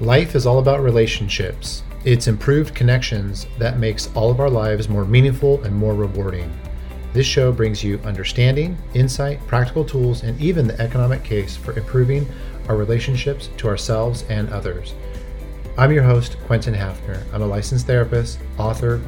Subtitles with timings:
[0.00, 1.82] Life is all about relationships.
[2.04, 6.56] It's improved connections that makes all of our lives more meaningful and more rewarding.
[7.12, 12.28] This show brings you understanding, insight, practical tools, and even the economic case for improving
[12.68, 14.94] our relationships to ourselves and others.
[15.76, 17.20] I'm your host, Quentin Hafner.
[17.32, 19.02] I'm a licensed therapist, author,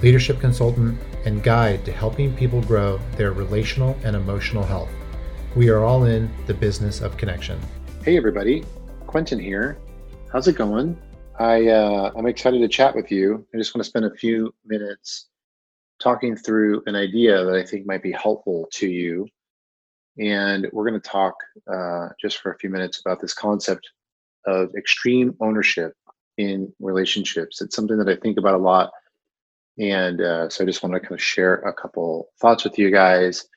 [0.00, 4.90] leadership consultant, and guide to helping people grow their relational and emotional health.
[5.56, 7.58] We are all in the business of connection.
[8.04, 8.64] Hey, everybody.
[9.08, 9.78] Quentin here.
[10.36, 10.98] How's it going?
[11.38, 13.46] I uh, I'm excited to chat with you.
[13.54, 15.28] I just want to spend a few minutes
[15.98, 19.26] talking through an idea that I think might be helpful to you,
[20.18, 21.36] and we're going to talk
[21.72, 23.88] uh, just for a few minutes about this concept
[24.46, 25.94] of extreme ownership
[26.36, 27.62] in relationships.
[27.62, 28.90] It's something that I think about a lot,
[29.78, 32.90] and uh, so I just want to kind of share a couple thoughts with you
[32.90, 33.48] guys,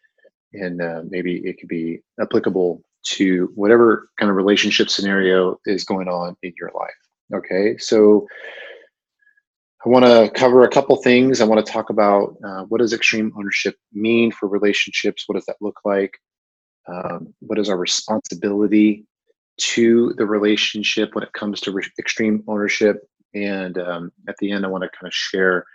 [0.53, 6.07] and uh, maybe it could be applicable to whatever kind of relationship scenario is going
[6.07, 6.91] on in your life.
[7.33, 8.27] Okay, so
[9.85, 11.39] I want to cover a couple things.
[11.39, 15.23] I want to talk about uh, what does extreme ownership mean for relationships?
[15.27, 16.17] What does that look like?
[16.87, 19.05] Um, what is our responsibility
[19.57, 22.97] to the relationship when it comes to re- extreme ownership?
[23.33, 25.65] And um, at the end, I want to kind of share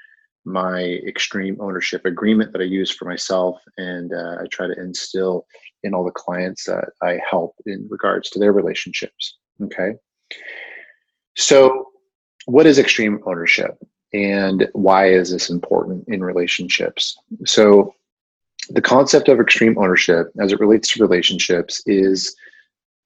[0.44, 5.46] my extreme ownership agreement that I use for myself, and uh, I try to instill
[5.84, 9.36] in all the clients that I help in regards to their relationships.
[9.62, 9.92] Okay.
[11.36, 11.88] So,
[12.46, 13.76] what is extreme ownership
[14.12, 17.16] and why is this important in relationships?
[17.46, 17.94] So,
[18.70, 22.34] the concept of extreme ownership as it relates to relationships is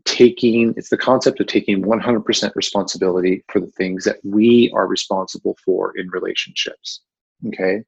[0.04, 5.56] taking it's the concept of taking 100% responsibility for the things that we are responsible
[5.64, 7.00] for in relationships
[7.48, 7.82] okay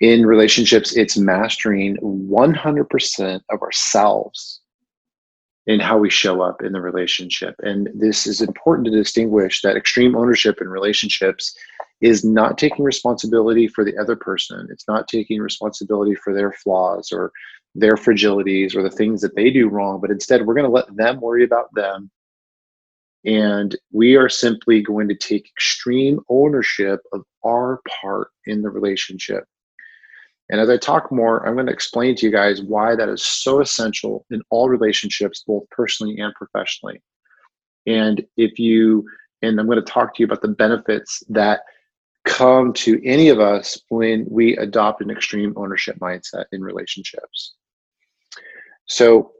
[0.00, 4.60] in relationships, it's mastering 100% of ourselves
[5.66, 7.54] in how we show up in the relationship.
[7.58, 11.54] And this is important to distinguish that extreme ownership in relationships
[12.00, 14.68] is not taking responsibility for the other person.
[14.70, 17.32] It's not taking responsibility for their flaws or
[17.74, 20.94] their fragilities or the things that they do wrong, but instead we're going to let
[20.96, 22.10] them worry about them.
[23.26, 29.44] And we are simply going to take extreme ownership of our part in the relationship.
[30.50, 33.22] And as I talk more, I'm going to explain to you guys why that is
[33.22, 37.02] so essential in all relationships, both personally and professionally.
[37.86, 39.06] And if you,
[39.42, 41.60] and I'm going to talk to you about the benefits that
[42.24, 47.54] come to any of us when we adopt an extreme ownership mindset in relationships.
[48.86, 49.32] So,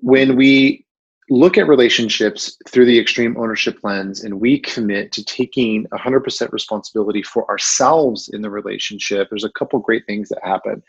[0.00, 0.86] when we
[1.30, 7.22] look at relationships through the extreme ownership lens and we commit to taking 100% responsibility
[7.22, 10.82] for ourselves in the relationship, there's a couple great things that happen.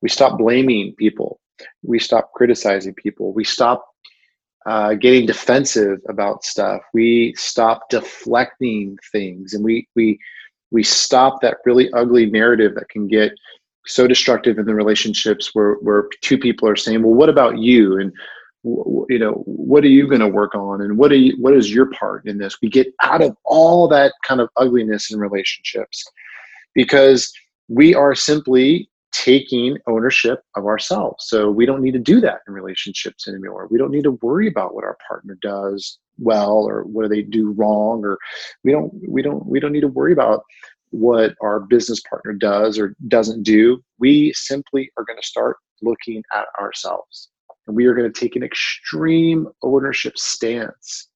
[0.00, 1.40] We stop blaming people,
[1.82, 3.86] we stop criticizing people, we stop
[4.66, 10.18] uh, getting defensive about stuff, we stop deflecting things, and we, we,
[10.70, 13.32] we stop that really ugly narrative that can get
[13.86, 17.98] so destructive in the relationships where, where two people are saying, well, what about you?
[17.98, 18.12] And
[18.64, 21.72] you know what are you going to work on and what are you what is
[21.72, 22.58] your part in this?
[22.62, 26.04] We get out of all that kind of ugliness in relationships
[26.74, 27.32] because
[27.68, 31.26] we are simply taking ownership of ourselves.
[31.28, 33.68] So we don't need to do that in relationships anymore.
[33.70, 37.52] We don't need to worry about what our partner does well or what they do
[37.52, 38.18] wrong or
[38.64, 40.44] we don't we don't we don't need to worry about
[40.90, 43.82] what our business partner does or doesn't do.
[43.98, 47.28] We simply are going to start looking at ourselves
[47.66, 51.08] and we are going to take an extreme ownership stance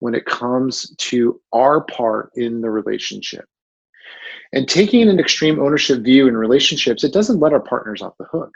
[0.00, 3.44] when it comes to our part in the relationship.
[4.52, 8.24] And taking an extreme ownership view in relationships, it doesn't let our partners off the
[8.24, 8.50] hook.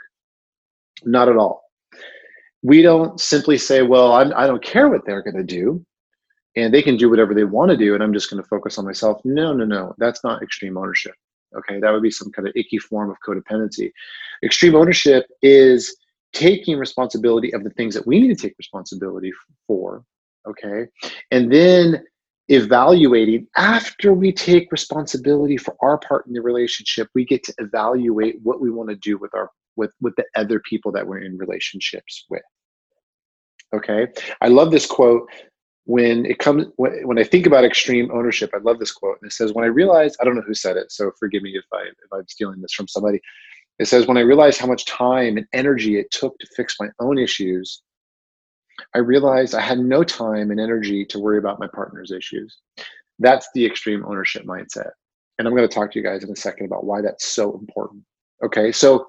[1.03, 1.63] Not at all.
[2.63, 5.85] We don't simply say, well, I'm, I do not care what they're going to do
[6.55, 8.77] and they can do whatever they want to do and I'm just going to focus
[8.77, 9.21] on myself.
[9.23, 9.93] No, no, no.
[9.97, 11.13] That's not extreme ownership.
[11.55, 11.79] Okay.
[11.79, 13.91] That would be some kind of icky form of codependency.
[14.43, 15.95] Extreme ownership is
[16.35, 19.31] taking responsibility of the things that we need to take responsibility
[19.65, 20.03] for
[20.47, 20.85] okay?
[21.31, 22.03] And then
[22.49, 28.35] evaluating after we take responsibility for our part in the relationship we get to evaluate
[28.43, 31.37] what we want to do with our with with the other people that we're in
[31.37, 32.43] relationships with
[33.73, 34.07] okay?
[34.41, 35.27] I love this quote
[35.85, 39.29] when it comes when, when i think about extreme ownership i love this quote and
[39.29, 41.65] it says when i realized i don't know who said it so forgive me if
[41.73, 43.19] i if i'm stealing this from somebody
[43.79, 46.87] it says, when I realized how much time and energy it took to fix my
[46.99, 47.81] own issues,
[48.93, 52.57] I realized I had no time and energy to worry about my partner's issues.
[53.19, 54.91] That's the extreme ownership mindset.
[55.37, 57.57] And I'm going to talk to you guys in a second about why that's so
[57.57, 58.03] important.
[58.43, 59.05] Okay, so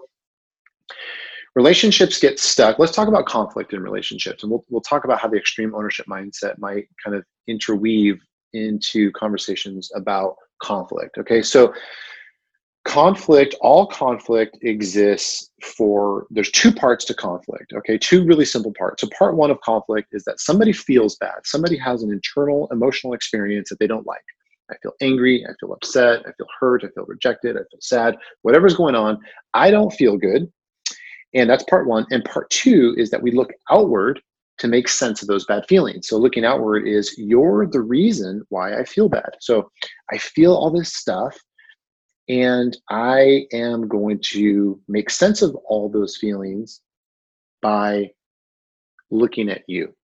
[1.55, 2.79] relationships get stuck.
[2.79, 6.07] Let's talk about conflict in relationships, and we'll we'll talk about how the extreme ownership
[6.07, 8.21] mindset might kind of interweave
[8.53, 11.19] into conversations about conflict.
[11.19, 11.75] Okay, so
[12.87, 17.99] conflict all conflict exists for there's two parts to conflict okay?
[17.99, 19.03] Two really simple parts.
[19.03, 21.35] So part one of conflict is that somebody feels bad.
[21.45, 24.23] Somebody has an internal emotional experience that they don't like.
[24.71, 28.17] I feel angry i feel upset i feel hurt i feel rejected i feel sad
[28.43, 29.17] whatever's going on
[29.55, 30.51] i don't feel good.
[31.35, 32.07] And that's part one.
[32.11, 34.21] And part two is that we look outward
[34.59, 36.09] to make sense of those bad feelings.
[36.09, 39.31] So looking outward is you're the reason why i feel bad.
[39.41, 39.71] So
[40.13, 41.37] i feel all this stuff
[42.29, 46.81] and I am going to make sense of all those feelings
[47.63, 48.11] by
[49.11, 49.95] looking at you.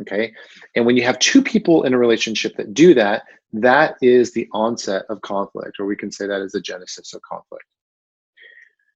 [0.00, 0.32] Okay.
[0.74, 4.48] And when you have two people in a relationship that do that, that is the
[4.52, 7.64] onset of conflict, or we can say that is the genesis of conflict.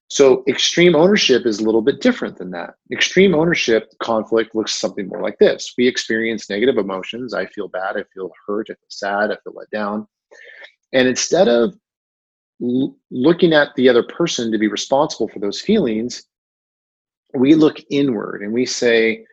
[0.09, 2.75] So, extreme ownership is a little bit different than that.
[2.93, 7.35] Extreme ownership conflict looks something more like this we experience negative emotions.
[7.35, 7.97] I feel bad.
[7.97, 8.69] I feel hurt.
[8.71, 9.33] I feel sad.
[9.33, 10.07] I feel let down.
[10.93, 11.75] And instead of
[12.61, 16.25] looking at the other person to be responsible for those feelings,
[17.35, 19.25] we look inward and we say,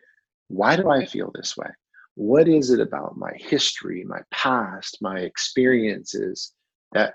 [0.48, 1.70] why do I feel this way?
[2.16, 6.52] What is it about my history, my past, my experiences
[6.92, 7.14] that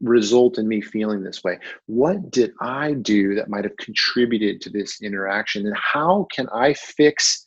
[0.00, 1.58] result in me feeling this way?
[1.86, 5.66] What did I do that might have contributed to this interaction?
[5.66, 7.46] And how can I fix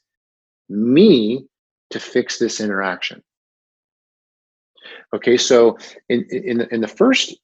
[0.70, 1.48] me
[1.90, 3.24] to fix this interaction?
[5.16, 5.78] Okay, so
[6.10, 7.36] in, in, in the first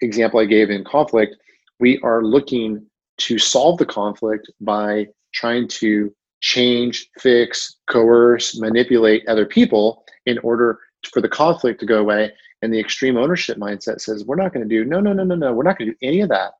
[0.00, 1.36] example I gave in conflict,
[1.80, 2.86] we are looking
[3.18, 10.80] to solve the conflict by trying to change, fix, coerce, manipulate other people in order
[11.12, 12.32] for the conflict to go away.
[12.62, 15.34] And the extreme ownership mindset says, we're not going to do, no, no, no, no,
[15.34, 16.52] no, we're not going to do any of that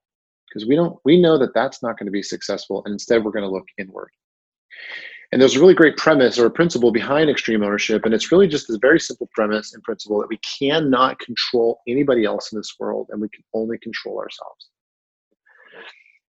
[0.49, 2.83] because we don't, we know that that's not going to be successful.
[2.85, 4.11] And instead, we're going to look inward.
[5.32, 8.05] And there's a really great premise or principle behind extreme ownership.
[8.05, 12.25] And it's really just this very simple premise and principle that we cannot control anybody
[12.25, 14.69] else in this world and we can only control ourselves.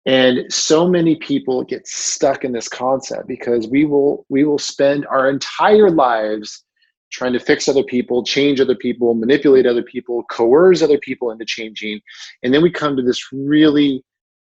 [0.06, 5.04] And so many people get stuck in this concept because we will we will spend
[5.06, 6.64] our entire lives
[7.10, 11.44] trying to fix other people, change other people, manipulate other people, coerce other people into
[11.44, 12.00] changing.
[12.43, 14.04] And then we come to this really,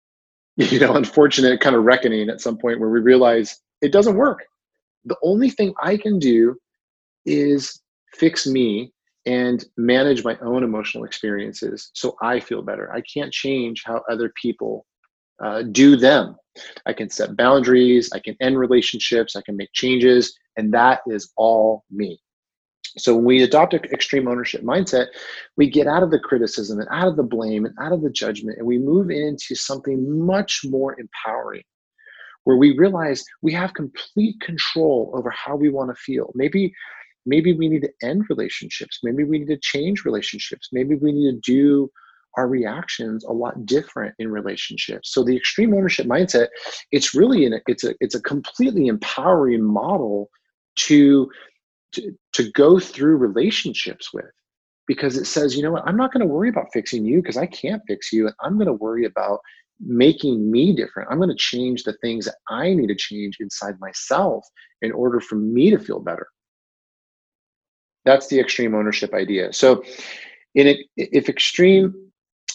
[0.56, 4.44] you know, unfortunate kind of reckoning at some point where we realize it doesn't work.
[5.05, 6.56] The only thing I can do
[7.26, 7.82] is
[8.14, 8.93] fix me
[9.26, 12.93] and manage my own emotional experiences so I feel better.
[12.93, 14.87] I can't change how other people
[15.43, 16.37] uh, do them.
[16.87, 21.32] I can set boundaries, I can end relationships, I can make changes, and that is
[21.37, 22.20] all me.
[22.99, 25.06] So when we adopt an extreme ownership mindset,
[25.56, 28.11] we get out of the criticism and out of the blame and out of the
[28.11, 31.62] judgment, and we move into something much more empowering
[32.44, 36.33] where we realize we have complete control over how we want to feel.
[36.35, 36.73] Maybe
[37.25, 38.99] maybe we need to end relationships.
[39.03, 40.69] Maybe we need to change relationships.
[40.73, 41.91] Maybe we need to do
[42.37, 45.12] our reactions a lot different in relationships.
[45.12, 46.49] So the extreme ownership mindset,
[46.91, 50.31] it's really in a, it's a it's a completely empowering model
[50.77, 51.31] to
[51.93, 54.25] to, to go through relationships with
[54.87, 57.37] because it says, you know what, I'm not going to worry about fixing you because
[57.37, 58.27] I can't fix you.
[58.27, 59.41] And I'm going to worry about
[59.81, 61.11] making me different.
[61.11, 64.45] I'm going to change the things that I need to change inside myself
[64.81, 66.29] in order for me to feel better.
[68.05, 69.53] That's the extreme ownership idea.
[69.53, 69.85] So,
[70.55, 72.13] in if extreme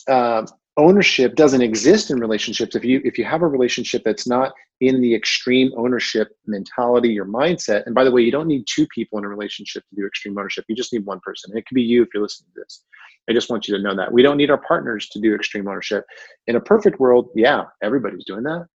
[0.07, 0.45] uh,
[0.77, 5.01] ownership doesn't exist in relationships, if you if you have a relationship that's not in
[5.01, 9.17] the extreme ownership mentality or mindset, and by the way, you don't need two people
[9.17, 10.65] in a relationship to do extreme ownership.
[10.67, 11.51] You just need one person.
[11.51, 12.83] And it could be you if you're listening to this.
[13.29, 14.11] I just want you to know that.
[14.11, 16.05] We don't need our partners to do extreme ownership.
[16.45, 18.67] In a perfect world, yeah, everybody's doing that.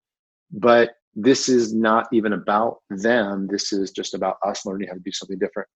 [0.50, 3.46] But this is not even about them.
[3.50, 5.68] This is just about us learning how to do something different.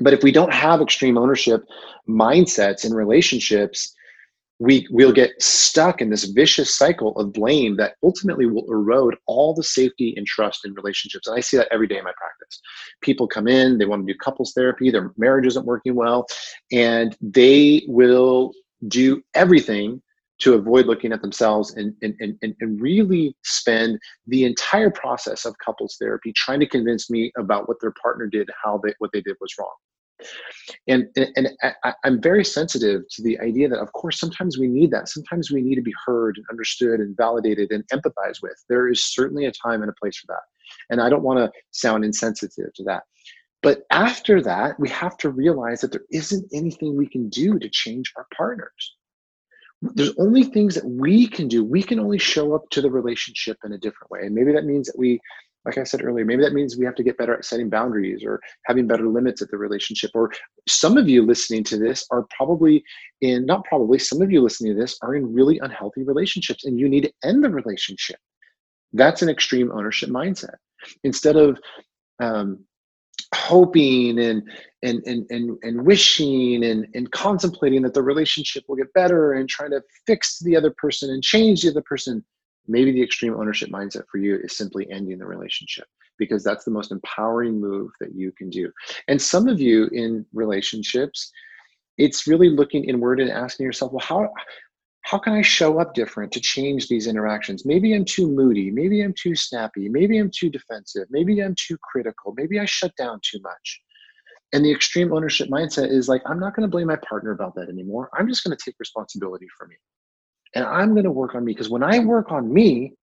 [0.00, 1.62] But if we don't have extreme ownership
[2.08, 3.94] mindsets in relationships,
[4.58, 9.54] we we'll get stuck in this vicious cycle of blame that ultimately will erode all
[9.54, 11.26] the safety and trust in relationships.
[11.26, 12.60] And i see that every day in my practice.
[13.02, 16.26] People come in they want to do couples therapy their marriage isn't working well
[16.72, 18.52] and they will
[18.88, 20.02] do everything
[20.38, 25.56] to avoid looking at themselves and, and, and, and really spend the entire process of
[25.64, 29.20] couples therapy trying to convince me about what their partner did how they what they
[29.20, 29.74] did was wrong
[30.88, 31.48] and and,
[31.84, 35.08] I, i'm very sensitive to the idea that of course sometimes we need that.
[35.08, 38.62] Sometimes we need to be heard and understood and validated and empathized with.
[38.68, 40.42] There is certainly a time and a place for that.
[40.90, 43.04] And i don't want to sound insensitive to that.
[43.62, 47.68] But after that we have to realize that there isn't anything we can do to
[47.68, 48.96] change our partners.
[49.82, 51.62] There's only things that we can do.
[51.62, 54.20] We can only show up to the relationship in a different way.
[54.22, 55.20] And maybe that means that we,
[55.66, 58.22] like I said earlier, maybe that means we have to get better at setting boundaries
[58.24, 60.12] or having better limits at the relationship.
[60.14, 60.30] Or
[60.68, 62.84] some of you listening to this are probably
[63.20, 66.78] in, not probably, some of you listening to this are in really unhealthy relationships and
[66.78, 68.16] you need to end the relationship.
[68.92, 70.54] That's an extreme ownership mindset.
[71.02, 71.58] Instead of
[72.20, 72.64] um,
[73.34, 74.42] hoping and
[74.82, 79.48] and and and, and wishing and, and contemplating that the relationship will get better and
[79.48, 82.24] trying to fix the other person and change the other person
[82.68, 85.86] maybe the extreme ownership mindset for you is simply ending the relationship
[86.18, 88.70] because that's the most empowering move that you can do
[89.08, 91.30] and some of you in relationships
[91.98, 94.28] it's really looking inward and asking yourself well how
[95.06, 97.64] how can I show up different to change these interactions?
[97.64, 98.72] Maybe I'm too moody.
[98.72, 99.88] Maybe I'm too snappy.
[99.88, 101.06] Maybe I'm too defensive.
[101.10, 102.34] Maybe I'm too critical.
[102.36, 103.80] Maybe I shut down too much.
[104.52, 107.54] And the extreme ownership mindset is like, I'm not going to blame my partner about
[107.54, 108.10] that anymore.
[108.14, 109.76] I'm just going to take responsibility for me.
[110.56, 112.94] And I'm going to work on me because when I work on me,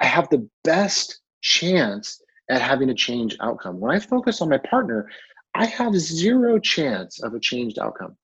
[0.00, 3.78] I have the best chance at having a change outcome.
[3.78, 5.10] When I focus on my partner,
[5.54, 8.16] I have zero chance of a changed outcome.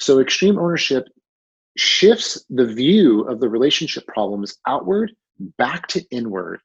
[0.00, 1.04] So, extreme ownership
[1.76, 5.12] shifts the view of the relationship problems outward
[5.58, 6.58] back to inward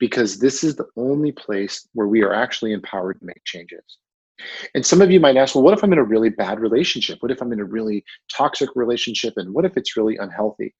[0.00, 3.98] because this is the only place where we are actually empowered to make changes.
[4.74, 7.18] And some of you might ask, well, what if I'm in a really bad relationship?
[7.20, 9.34] What if I'm in a really toxic relationship?
[9.36, 10.74] And what if it's really unhealthy?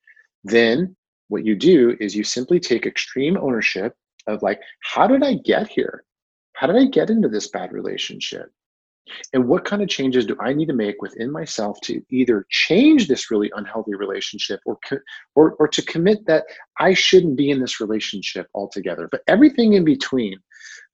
[0.44, 0.94] Then
[1.28, 3.94] what you do is you simply take extreme ownership
[4.26, 6.04] of like, how did I get here?
[6.54, 8.50] How did I get into this bad relationship?
[9.32, 13.08] And what kind of changes do I need to make within myself to either change
[13.08, 14.78] this really unhealthy relationship or,
[15.34, 16.44] or, or to commit that
[16.78, 19.08] I shouldn't be in this relationship altogether?
[19.10, 20.38] But everything in between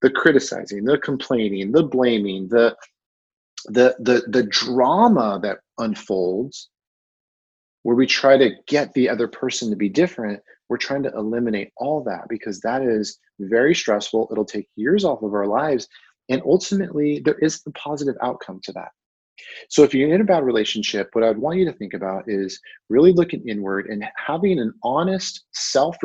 [0.01, 2.75] the criticizing, the complaining, the blaming, the,
[3.65, 6.69] the, the, the drama that unfolds
[7.83, 10.39] where we try to get the other person to be different,
[10.69, 14.27] we're trying to eliminate all that because that is very stressful.
[14.31, 15.87] It'll take years off of our lives
[16.29, 18.89] and ultimately, there is a positive outcome to that.
[19.69, 22.59] So, if you're in a bad relationship, what I'd want you to think about is
[22.89, 25.97] really looking inward and having an honest, self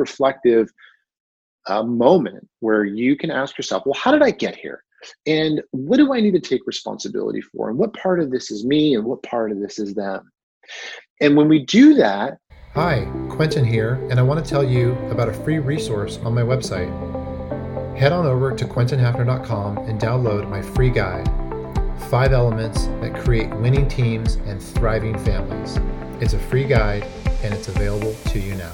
[1.67, 4.83] uh, moment where you can ask yourself, well, how did I get here?
[5.25, 7.69] And what do I need to take responsibility for?
[7.69, 10.31] And what part of this is me and what part of this is them?
[11.19, 12.37] And when we do that,
[12.73, 16.41] Hi, Quentin here, and I want to tell you about a free resource on my
[16.41, 16.89] website
[17.97, 21.27] head on over to quentinhafner.com and download my free guide
[22.09, 25.77] Five Elements That Create Winning Teams and Thriving Families.
[26.19, 27.03] It's a free guide
[27.43, 28.73] and it's available to you now.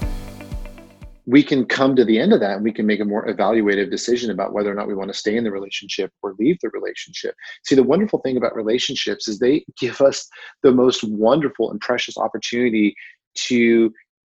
[1.28, 3.92] We can come to the end of that and we can make a more evaluative
[3.92, 6.70] decision about whether or not we want to stay in the relationship or leave the
[6.70, 7.36] relationship.
[7.66, 10.28] See, the wonderful thing about relationships is they give us
[10.64, 12.96] the most wonderful and precious opportunity
[13.36, 13.92] to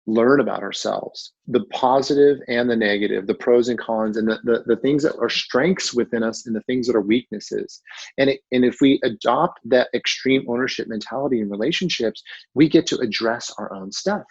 [0.09, 4.63] learn about ourselves the positive and the negative the pros and cons and the, the,
[4.65, 7.81] the, things that are strengths within us and the things that are weaknesses
[8.17, 12.23] and it, and if we adopt that extreme ownership mentality in relationships
[12.55, 14.23] we get to address our own stuff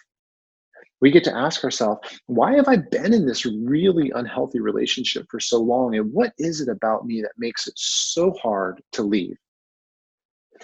[1.01, 5.39] we get to ask ourselves why have i been in this really unhealthy relationship for
[5.39, 5.95] so long?
[5.95, 9.37] And what is it about me that makes it so hard to leave?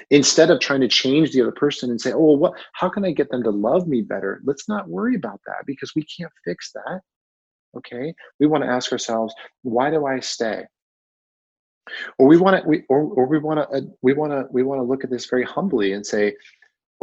[0.10, 3.06] Instead of trying to change the other person and say oh well what how can
[3.06, 4.42] i get them to love me better?
[4.44, 7.02] Let's not worry about that because we can't fix that
[7.78, 8.14] okay?
[8.40, 10.64] We want to ask ourselves why do i stay?
[12.18, 14.64] Or we want to we or, or we want to uh, we want to we
[14.64, 16.34] want to look at this very humbly and say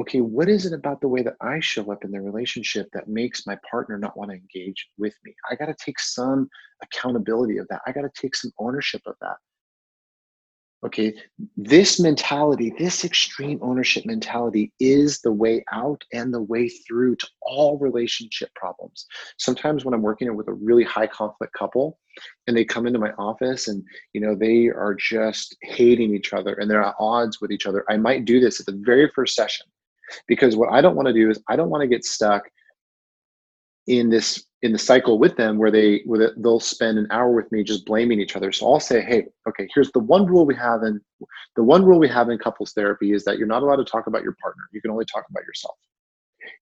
[0.00, 3.08] okay what is it about the way that i show up in the relationship that
[3.08, 5.34] makes my partner not want to engage with me?
[5.50, 6.48] I got to take some
[6.82, 7.82] accountability of that.
[7.86, 9.36] I got to take some ownership of that.
[10.84, 11.14] Okay,
[11.56, 17.28] this mentality, this extreme ownership mentality is the way out and the way through to
[17.40, 19.06] all relationship problems.
[19.38, 22.00] Sometimes when I'm working with a really high conflict couple
[22.48, 26.54] and they come into my office and you know they are just hating each other
[26.54, 29.36] and they're at odds with each other, I might do this at the very first
[29.36, 29.66] session
[30.26, 32.42] because what I don't want to do is I don't want to get stuck
[33.86, 37.50] in this in the cycle with them where they where they'll spend an hour with
[37.50, 38.52] me just blaming each other.
[38.52, 41.00] So i'll say hey okay here's the one rule we have in
[41.56, 44.06] the one rule we have in couples therapy is that you're not allowed to talk
[44.06, 44.62] about your partner.
[44.72, 45.76] You can only talk about yourself.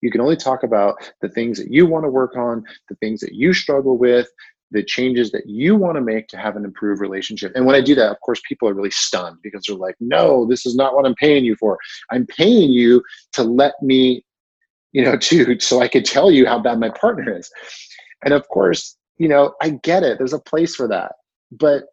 [0.02, 3.20] You can only talk about the things that you want to work on the things
[3.20, 4.28] that you struggle with
[4.70, 7.52] the changes that you want to make to have an improved relationship.
[7.54, 10.46] And when I do that, of course, people are really stunned because they're like, no,
[10.46, 11.78] this is not what I'm paying you for.
[12.10, 14.24] I'm paying you to let me
[14.92, 17.50] you know, to so I could tell you how bad my partner is.
[18.24, 20.18] And of course, you know, I get it.
[20.18, 21.12] There's a place for that.
[21.52, 21.84] But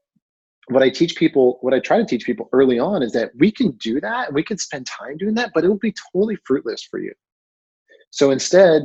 [0.69, 3.51] what I teach people, what I try to teach people early on is that we
[3.51, 4.33] can do that.
[4.33, 7.13] We can spend time doing that, but it will be totally fruitless for you.
[8.11, 8.83] So instead,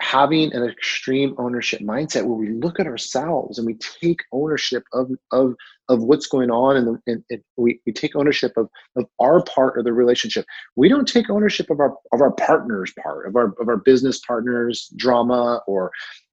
[0.00, 5.10] having an extreme ownership mindset where we look at ourselves and we take ownership of
[5.32, 5.54] of
[5.88, 9.78] of what's going on and, and, and, we, we take ownership of of our part
[9.78, 10.44] of the relationship.
[10.76, 14.20] We don't take ownership of our of our partner's part of our of our business
[14.26, 15.90] partner's drama or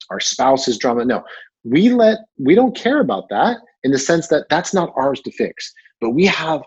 [0.09, 1.05] our spouse's drama.
[1.05, 1.23] No
[1.63, 5.31] we let we don't care about that in the sense that that's not ours to
[5.31, 6.61] fix but we have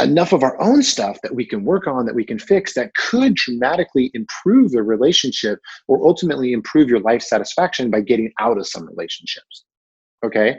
[0.00, 2.94] enough of our own stuff that we can work on that we can fix that
[2.94, 8.66] could dramatically improve the relationship or ultimately improve your life satisfaction by getting out of
[8.66, 9.64] some relationships.
[10.24, 10.56] Okay?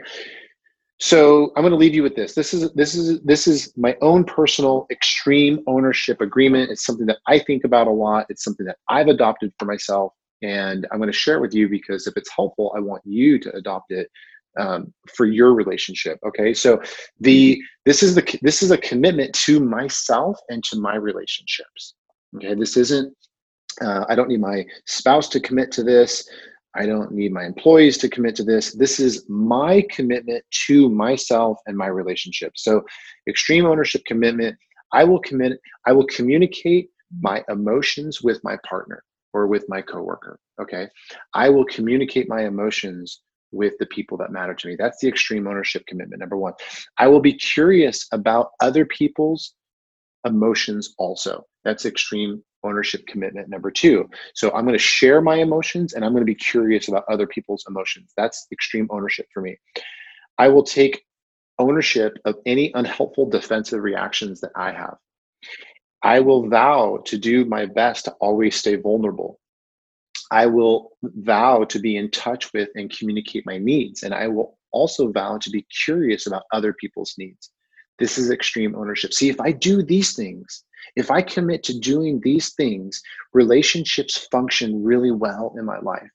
[1.00, 2.34] So i'm going to leave you with this.
[2.34, 6.70] This is this is this is my own personal extreme ownership agreement.
[6.70, 8.26] It's something that i think about a lot.
[8.28, 11.68] It's something that i've adopted for myself and i'm going to share it with you
[11.68, 14.10] because if it's helpful i want you to adopt it
[14.58, 16.52] um, for your relationship okay?
[16.52, 16.80] So
[17.20, 21.94] the this is the this is a commitment to myself and to my relationships
[22.36, 22.54] okay?
[22.54, 23.14] This isn't
[23.80, 26.28] uh, i don't need my spouse to commit to this.
[26.74, 28.72] I don't need my employees to commit to this.
[28.72, 32.52] This is my commitment to myself and my relationship.
[32.56, 32.84] So
[33.28, 34.56] extreme ownership commitment
[34.92, 40.38] i will commit i will communicate my emotions with my partner or with my coworker
[40.60, 40.88] okay?
[41.34, 44.76] I will communicate my emotions with the people that matter to me.
[44.78, 46.54] That's the extreme ownership commitment, number one.
[46.98, 49.54] I will be curious about other people's
[50.24, 51.46] emotions also.
[51.64, 54.08] That's extreme ownership commitment number two.
[54.34, 57.26] So I'm going to share my emotions and I'm going to be curious about other
[57.26, 58.12] people's emotions.
[58.16, 59.56] That's extreme ownership for me.
[60.38, 61.04] I will take
[61.58, 64.96] ownership of any unhelpful defensive reactions that I have.
[66.02, 69.40] I will vow to do my best to always stay vulnerable.
[70.30, 74.02] I will vow to be in touch with and communicate my needs.
[74.02, 77.50] And I will also vow to be curious about other people's needs.
[77.98, 79.12] This is extreme ownership.
[79.12, 80.64] See, if I do these things,
[80.96, 86.10] if I commit to doing these things, relationships function really well in my life.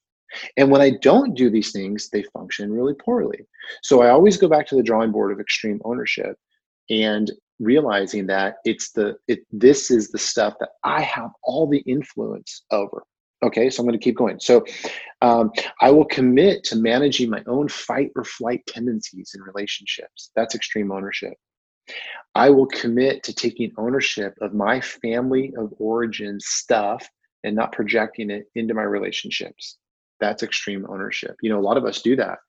[0.57, 3.45] And when I don't do these things, they function really poorly.
[3.81, 6.37] So I always go back to the drawing board of extreme ownership
[6.89, 11.79] and realizing that it's the it this is the stuff that I have all the
[11.79, 13.03] influence over.
[13.43, 14.39] Okay, so I'm going to keep going.
[14.39, 14.65] So
[15.21, 15.51] um,
[15.81, 20.31] I will commit to managing my own fight or flight tendencies in relationships.
[20.35, 21.33] That's extreme ownership.
[22.35, 27.07] I will commit to taking ownership of my family of origin stuff
[27.43, 29.77] and not projecting it into my relationships.
[30.21, 31.35] That's extreme ownership.
[31.41, 32.39] You know, a lot of us do that.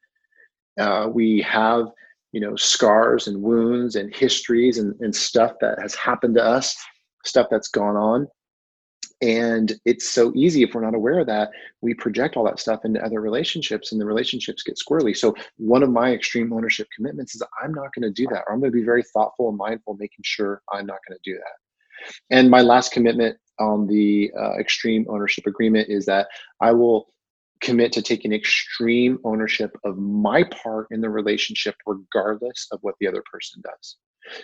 [0.78, 1.86] Uh, we have,
[2.30, 6.76] you know, scars and wounds and histories and, and stuff that has happened to us,
[7.24, 8.28] stuff that's gone on
[9.22, 11.50] and it's so easy if we're not aware of that
[11.84, 15.16] we project all that stuff into other relationships and the relationships get squirrely.
[15.16, 18.54] So one of my extreme ownership commitments is i'm not going to do that or
[18.54, 21.36] i'm going to be very thoughtful and mindful making sure i'm not going to do
[21.36, 22.12] that.
[22.30, 26.28] And my last commitment on the uh, extreme ownership agreement is that
[26.60, 27.06] i will
[27.60, 33.06] commit to taking extreme ownership of my part in the relationship regardless of what the
[33.06, 33.96] other person does.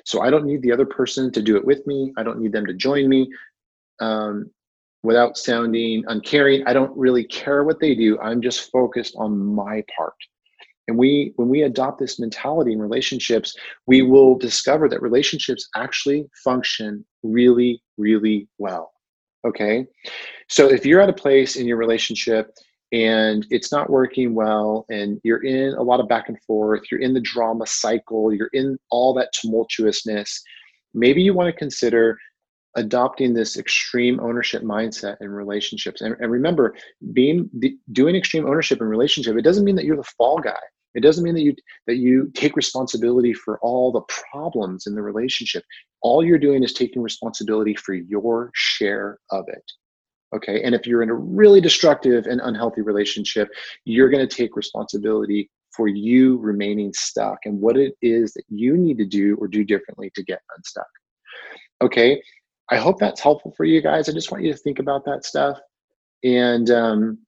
[0.04, 2.12] So i don't need the other person to do it with me.
[2.16, 3.30] I don't need them to join me.
[4.00, 4.50] Um,
[5.02, 6.62] without sounding uncaring.
[6.66, 8.18] I don't really care what they do.
[8.20, 10.14] I'm just focused on my part.
[10.88, 13.54] And we, when we adopt this mentality in relationships,
[13.86, 18.92] we will discover that relationships actually function really, really well.
[19.46, 19.86] Okay.
[20.48, 22.50] So if you're at a place in your relationship
[22.92, 27.00] and it's not working well and you're in a lot of back and forth, you're
[27.00, 30.40] in the drama cycle, you're in all that tumultuousness,
[30.92, 32.18] maybe you want to consider
[32.76, 36.00] adopting this extreme ownership mindset in relationships.
[36.00, 36.74] And, and remember
[37.12, 40.60] being the, doing extreme ownership in relationship it doesn't mean that you're the fall guy.
[40.94, 41.54] It doesn't mean that you
[41.86, 45.64] that you take responsibility for all the problems in the relationship.
[46.02, 49.62] All you're doing is taking responsibility for your share of it
[50.34, 50.62] okay?
[50.62, 53.48] And if you're in a really destructive and unhealthy relationship
[53.84, 58.76] you're going to take responsibility for you remaining stuck and what it is that you
[58.76, 60.88] need to do or do differently to get unstuck
[61.82, 62.20] okay
[62.70, 64.08] I hope that's helpful for you guys.
[64.08, 65.58] I just want you to think about that stuff.
[66.22, 67.18] And um,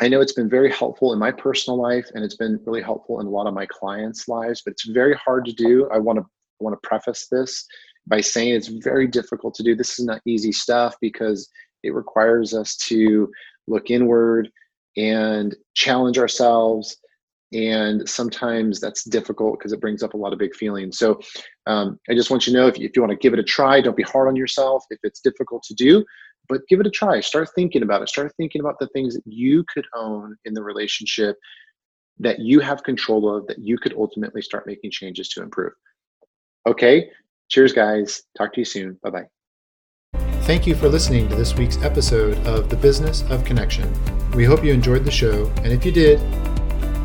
[0.00, 3.20] I know it's been very helpful in my personal life, and it's been really helpful
[3.20, 4.62] in a lot of my clients' lives.
[4.64, 5.88] But it's very hard to do.
[5.92, 6.24] I want to
[6.60, 7.66] want to preface this
[8.06, 9.74] by saying it's very difficult to do.
[9.74, 11.48] This is not easy stuff because
[11.82, 13.30] it requires us to
[13.66, 14.50] look inward
[14.96, 16.96] and challenge ourselves
[17.52, 20.98] and sometimes that's difficult because it brings up a lot of big feelings.
[20.98, 21.20] So
[21.66, 23.38] um, i just want you to know if you, if you want to give it
[23.38, 26.04] a try don't be hard on yourself if it's difficult to do
[26.48, 27.20] but give it a try.
[27.20, 28.08] Start thinking about it.
[28.08, 31.36] Start thinking about the things that you could own in the relationship
[32.18, 35.72] that you have control of that you could ultimately start making changes to improve.
[36.66, 37.10] Okay?
[37.48, 38.22] Cheers guys.
[38.36, 38.98] Talk to you soon.
[39.02, 39.24] Bye bye
[40.42, 43.92] Thank you for listening to this week's episode of The Business of Connection.
[44.32, 46.20] We hope you enjoyed the show, and if you did,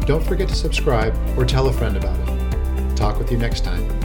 [0.05, 2.97] don't forget to subscribe or tell a friend about it.
[2.97, 4.00] Talk with you next time.